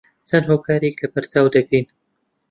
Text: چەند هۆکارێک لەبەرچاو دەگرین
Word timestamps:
چەند 0.27 0.45
هۆکارێک 0.51 0.95
لەبەرچاو 1.03 1.47
دەگرین 1.55 1.87